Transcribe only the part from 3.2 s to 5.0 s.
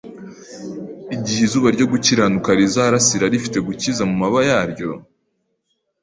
rifite gukiza mu mababa yaryo,